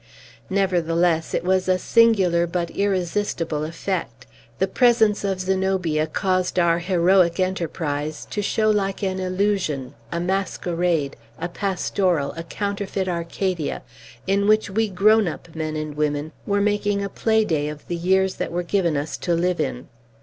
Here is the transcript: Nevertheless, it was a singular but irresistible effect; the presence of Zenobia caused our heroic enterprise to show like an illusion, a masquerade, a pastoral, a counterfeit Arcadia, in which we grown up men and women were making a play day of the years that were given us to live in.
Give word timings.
Nevertheless, 0.49 1.35
it 1.35 1.43
was 1.43 1.69
a 1.69 1.77
singular 1.77 2.47
but 2.47 2.71
irresistible 2.71 3.63
effect; 3.63 4.25
the 4.57 4.67
presence 4.67 5.23
of 5.23 5.41
Zenobia 5.41 6.07
caused 6.07 6.57
our 6.57 6.79
heroic 6.79 7.39
enterprise 7.39 8.25
to 8.31 8.41
show 8.41 8.71
like 8.71 9.03
an 9.03 9.19
illusion, 9.19 9.93
a 10.11 10.19
masquerade, 10.19 11.17
a 11.37 11.47
pastoral, 11.47 12.33
a 12.35 12.41
counterfeit 12.41 13.07
Arcadia, 13.07 13.83
in 14.25 14.47
which 14.47 14.71
we 14.71 14.89
grown 14.89 15.27
up 15.27 15.53
men 15.55 15.75
and 15.75 15.95
women 15.95 16.31
were 16.47 16.61
making 16.61 17.03
a 17.03 17.07
play 17.07 17.45
day 17.45 17.69
of 17.69 17.87
the 17.87 17.95
years 17.95 18.37
that 18.37 18.51
were 18.51 18.63
given 18.63 18.97
us 18.97 19.17
to 19.17 19.35
live 19.35 19.59
in. 19.59 19.87